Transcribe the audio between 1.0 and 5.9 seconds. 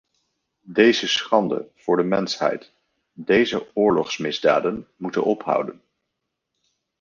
schande voor de mensheid, deze oorlogsmisdaden moeten ophouden.